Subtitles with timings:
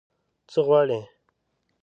[0.51, 0.99] _څه غواړې؟